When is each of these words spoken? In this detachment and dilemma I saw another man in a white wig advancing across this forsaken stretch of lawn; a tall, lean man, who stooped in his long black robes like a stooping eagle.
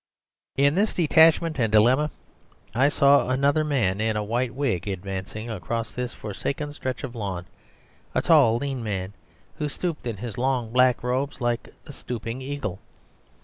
In 0.57 0.73
this 0.73 0.95
detachment 0.95 1.59
and 1.59 1.71
dilemma 1.71 2.09
I 2.73 2.89
saw 2.89 3.29
another 3.29 3.63
man 3.63 4.01
in 4.01 4.15
a 4.17 4.23
white 4.23 4.55
wig 4.55 4.87
advancing 4.87 5.47
across 5.47 5.93
this 5.93 6.11
forsaken 6.11 6.73
stretch 6.73 7.03
of 7.03 7.13
lawn; 7.13 7.45
a 8.15 8.21
tall, 8.23 8.57
lean 8.57 8.83
man, 8.83 9.13
who 9.59 9.69
stooped 9.69 10.07
in 10.07 10.17
his 10.17 10.39
long 10.39 10.71
black 10.71 11.03
robes 11.03 11.39
like 11.39 11.69
a 11.85 11.93
stooping 11.93 12.41
eagle. 12.41 12.79